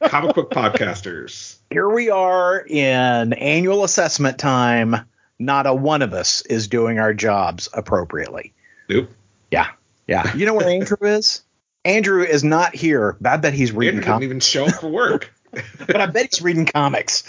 [0.05, 1.57] Comic book podcasters.
[1.71, 4.97] Here we are in annual assessment time.
[5.39, 8.55] Not a one of us is doing our jobs appropriately.
[8.89, 9.11] Nope.
[9.51, 9.69] Yeah.
[10.07, 10.35] Yeah.
[10.37, 11.43] You know where Andrew is?
[11.85, 13.17] Andrew is not here.
[13.25, 14.25] I bet he's reading Andrew didn't comics.
[14.25, 15.33] even show up for work.
[15.79, 17.23] But I bet he's reading comics.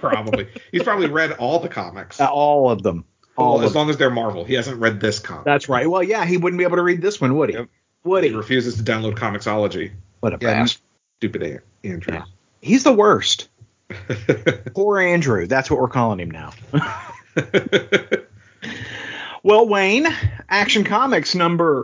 [0.00, 0.48] probably.
[0.72, 2.18] He's probably read all the comics.
[2.18, 3.04] Uh, all of them.
[3.36, 3.80] All well, of as them.
[3.80, 4.44] long as they're Marvel.
[4.44, 5.44] He hasn't read this comic.
[5.44, 5.90] That's right.
[5.90, 7.56] Well, yeah, he wouldn't be able to read this one, would he?
[7.56, 7.68] Yep.
[8.06, 8.36] Would he he?
[8.36, 9.92] refuses to download Comixology.
[10.20, 10.82] What a Yeah, bastard.
[11.20, 12.14] Stupid An- Andrew.
[12.14, 12.24] Yeah.
[12.62, 13.48] He's the worst.
[14.74, 15.46] Poor Andrew.
[15.46, 16.52] That's what we're calling him now.
[19.42, 20.08] Well, Wayne,
[20.48, 21.82] Action Comics number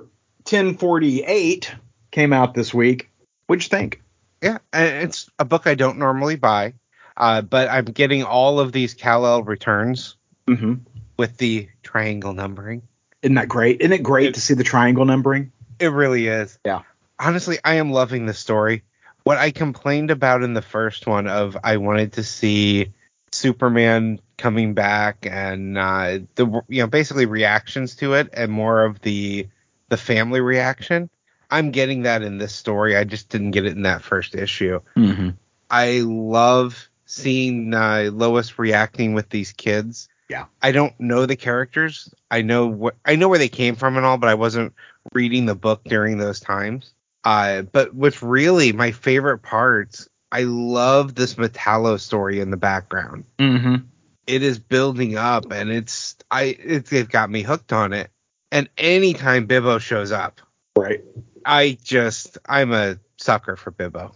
[0.51, 1.73] 1048
[2.11, 3.09] came out this week.
[3.47, 4.03] What'd you think?
[4.43, 6.75] Yeah, it's a book I don't normally buy,
[7.17, 10.17] uh, but I'm getting all of these Kal-El returns
[10.49, 10.75] Mm-hmm.
[11.17, 12.83] with the triangle numbering.
[13.23, 13.81] Isn't that great?
[13.81, 15.53] Isn't it great to see the triangle numbering?
[15.83, 16.61] It really is.
[16.65, 16.83] Yeah.
[17.19, 18.85] Honestly, I am loving the story.
[19.25, 22.93] What I complained about in the first one of I wanted to see
[23.33, 29.01] Superman coming back and uh, the you know basically reactions to it and more of
[29.01, 29.49] the
[29.89, 31.11] the family reaction.
[31.51, 32.97] I'm getting that in this story.
[32.97, 34.81] I just didn't get it in that first issue.
[34.97, 35.31] Mm-hmm.
[35.69, 40.09] I love seeing uh, Lois reacting with these kids.
[40.33, 40.47] Yeah.
[40.63, 42.09] I don't know the characters.
[42.31, 44.73] I know what I know where they came from and all, but I wasn't
[45.13, 46.95] reading the book during those times.
[47.23, 53.25] Uh, but what's really my favorite parts, I love this Metallo story in the background.
[53.39, 53.85] Mm-hmm.
[54.27, 58.11] It is building up, and it's I it's, it got me hooked on it.
[58.51, 60.41] And anytime Bibbo shows up,
[60.75, 61.05] Right.
[61.45, 64.15] I just I'm a sucker for Bibbo.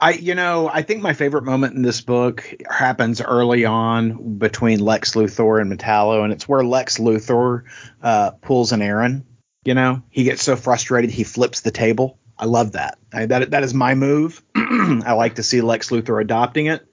[0.00, 4.80] I, you know, I think my favorite moment in this book happens early on between
[4.80, 7.64] Lex Luthor and Metallo, and it's where Lex Luthor
[8.02, 9.24] uh, pulls an Aaron.
[9.64, 12.98] You know, he gets so frustrated he flips the table I love that.
[13.12, 14.42] I, that that is my move.
[14.54, 16.86] I like to see Lex Luthor adopting it.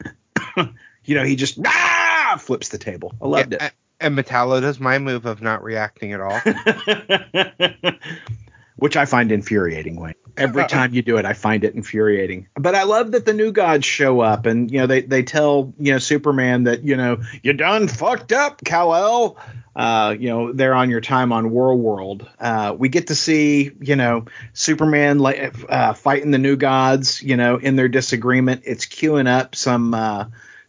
[1.04, 3.14] you know, he just ah, flips the table.
[3.22, 3.74] I loved Yeah, it.
[4.00, 6.42] And Metallo does my move of not reacting at all.
[8.78, 10.16] Which I find infuriating, Wayne.
[10.38, 12.48] Every time you do it, I find it infuriating.
[12.56, 15.74] But I love that the new gods show up and, you know, they, they tell,
[15.80, 19.38] you know, Superman that, you know, you're done fucked up, Kal-El.
[19.76, 22.30] Uh, you know, they're on your time on War World.
[22.40, 27.38] Uh, we get to see, you know, Superman like uh, fighting the new gods, you
[27.38, 28.64] know, in their disagreement.
[28.66, 30.26] It's queuing up some uh,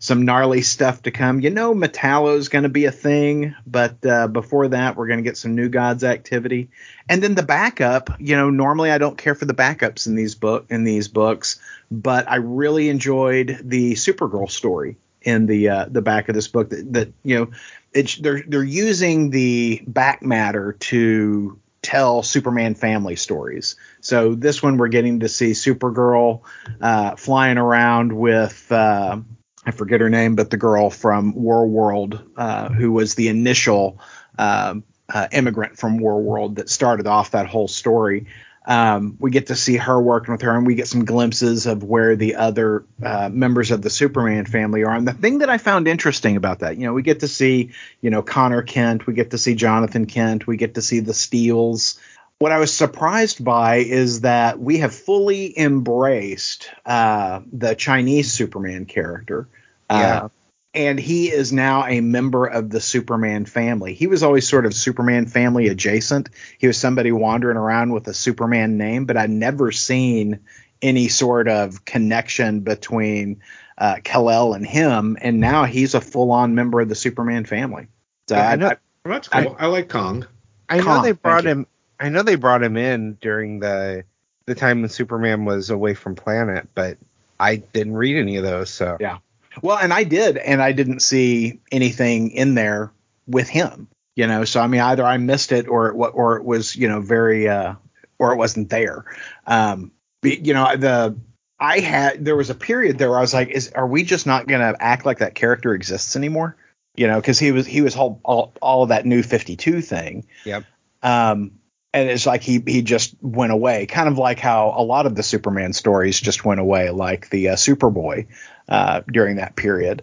[0.07, 1.41] some gnarly stuff to come.
[1.41, 5.25] You know, Metallo's going to be a thing, but uh, before that, we're going to
[5.25, 6.71] get some new gods activity,
[7.09, 8.11] and then the backup.
[8.21, 11.59] You know, normally I don't care for the backups in these book in these books,
[11.91, 16.71] but I really enjoyed the Supergirl story in the uh, the back of this book.
[16.71, 17.51] That, that you know,
[17.93, 23.75] it's they're they're using the back matter to tell Superman family stories.
[24.03, 26.43] So this one we're getting to see Supergirl
[26.81, 28.71] uh, flying around with.
[28.71, 29.23] Uh,
[29.67, 33.99] I forget her name, but the girl from War World, uh, who was the initial
[34.39, 38.27] um, uh, immigrant from War World that started off that whole story.
[38.65, 41.85] Um, we get to see her working with her, and we get some glimpses of
[41.85, 44.95] where the other uh, members of the Superman family are.
[44.95, 47.71] And the thing that I found interesting about that, you know, we get to see,
[48.01, 51.15] you know, Connor Kent, we get to see Jonathan Kent, we get to see the
[51.15, 51.99] Steels.
[52.39, 58.85] What I was surprised by is that we have fully embraced uh, the Chinese Superman
[58.85, 59.49] character.
[59.91, 60.25] Yeah.
[60.25, 60.29] Uh,
[60.75, 63.95] and he is now a member of the Superman family.
[63.95, 66.29] He was always sort of Superman family adjacent.
[66.59, 70.41] He was somebody wandering around with a Superman name, but I'd never seen
[70.83, 73.41] any sort of connection between
[73.79, 75.17] uh, Kal-El and him.
[75.19, 77.87] And now he's a full-on member of the Superman family.
[78.29, 79.57] So Yeah, I I, know- I- Well, that's cool.
[79.59, 80.27] I, like Kong.
[80.69, 81.51] I know Kong, they thank brought you.
[81.51, 81.67] him.
[81.99, 84.05] I know they brought him in during the
[84.47, 86.99] the time when Superman was away from planet, but
[87.39, 88.71] I didn't read any of those.
[88.71, 89.19] So Yeah.
[89.63, 92.93] Well, and I did, and I didn't see anything in there
[93.27, 93.89] with him.
[94.15, 96.89] You know, so I mean, either I missed it, or it or it was, you
[96.89, 97.75] know, very, uh,
[98.19, 99.05] or it wasn't there.
[99.47, 101.17] Um, but, you know, the
[101.59, 104.27] I had there was a period there where I was like, is are we just
[104.27, 106.57] not gonna act like that character exists anymore?
[106.97, 109.81] You know, because he was he was whole, all all of that new Fifty Two
[109.83, 110.27] thing.
[110.45, 110.65] Yep.
[111.03, 111.53] Um,
[111.97, 115.15] and it's like he he just went away, kind of like how a lot of
[115.15, 118.27] the Superman stories just went away, like the uh, Superboy
[118.69, 120.03] uh, during that period.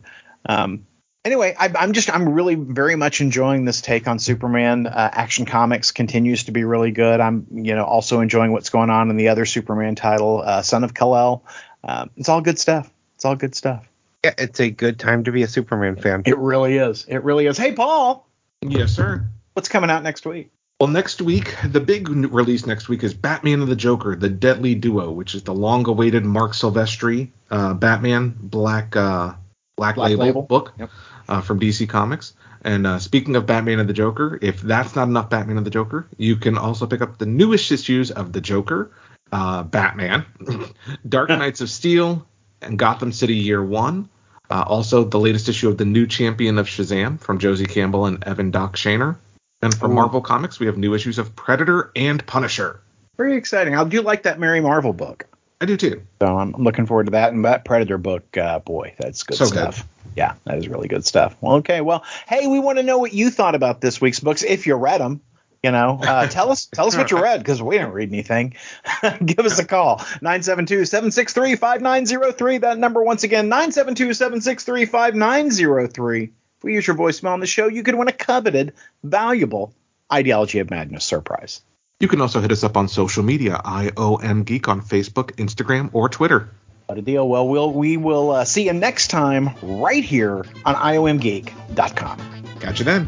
[0.50, 0.88] Um,
[1.24, 4.88] anyway, I, I'm just I'm really very much enjoying this take on Superman.
[4.88, 7.20] Uh, Action Comics continues to be really good.
[7.20, 10.84] I'm you know also enjoying what's going on in the other Superman title, uh, Son
[10.84, 11.44] of Kal-El.
[11.84, 12.90] Um, it's all good stuff.
[13.16, 13.88] It's all good stuff.
[14.24, 16.24] yeah, it's a good time to be a Superman fan.
[16.26, 17.06] It really is.
[17.08, 17.58] It really is.
[17.58, 18.28] Hey, Paul,
[18.62, 19.28] Yes, sir.
[19.54, 20.50] what's coming out next week?
[20.84, 24.76] Well, next week, the big release next week is Batman and the Joker, the Deadly
[24.76, 29.32] Duo, which is the long-awaited Marc Silvestri uh, Batman Black uh,
[29.78, 30.42] Black, Black Label, Label.
[30.42, 30.90] book Yep.
[31.30, 32.34] uh, from DC Comics.
[32.66, 35.70] And uh, speaking of Batman and the Joker, if that's not enough Batman and the
[35.70, 38.92] Joker, you can also pick up the newest issues of the Joker,
[39.32, 40.26] uh, Batman,
[41.08, 42.28] Dark Knights of Steel,
[42.62, 44.10] and Gotham City Year One.
[44.50, 48.22] Uh, also, the latest issue of the new Champion of Shazam from Josie Campbell and
[48.26, 49.16] Evan Doc Shaner.
[49.64, 49.96] And from Ooh.
[49.96, 52.82] Marvel Comics, we have new issues of Predator and Punisher.
[53.18, 53.76] Very exciting.
[53.76, 55.26] I do like that Mary Marvel book.
[55.62, 56.02] I do too.
[56.22, 57.32] So I'm looking forward to that.
[57.32, 59.88] And that Predator book, uh, boy, that's good So stuff.
[60.18, 61.38] Yeah, that is really good stuff.
[61.40, 61.82] Well, okay.
[61.82, 64.76] Well, hey, we want to know what you thought about this week's books if you
[64.76, 65.22] read them.
[65.64, 68.56] You know, uh, tell us tell us what you read because we didn't read anything.
[69.26, 72.62] Give us a call 972-763-5903.
[72.62, 76.32] That number once again 972-763-5903.
[76.64, 78.72] If we use your voicemail on the show, you could win a coveted,
[79.04, 79.74] valuable
[80.10, 81.60] Ideology of Madness surprise.
[82.00, 86.08] You can also hit us up on social media, IOM Geek on Facebook, Instagram, or
[86.08, 86.50] Twitter.
[86.86, 87.28] What a deal.
[87.28, 92.18] Well, we'll we will uh, see you next time right here on iomgeek.com.
[92.62, 93.08] Catch you then.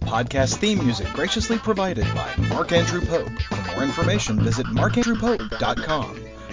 [0.00, 3.30] Podcast theme music graciously provided by Mark Andrew Pope.
[3.40, 6.25] For more information, visit markandrewpope.com.